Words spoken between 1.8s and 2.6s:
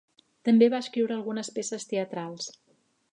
teatrals.